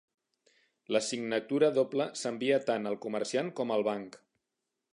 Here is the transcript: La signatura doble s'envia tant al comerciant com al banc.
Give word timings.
La 0.95 1.01
signatura 1.07 1.69
doble 1.75 2.07
s'envia 2.21 2.59
tant 2.71 2.91
al 2.93 2.99
comerciant 3.07 3.53
com 3.61 3.75
al 3.77 3.85
banc. 3.91 4.19